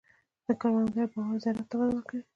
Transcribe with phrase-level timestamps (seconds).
[0.45, 2.21] د کروندګر باور زراعت ته وده ورکوي.